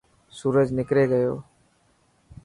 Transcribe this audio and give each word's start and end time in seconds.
سورج 0.37 0.67
نڪري 0.77 1.03
گيو. 1.11 1.33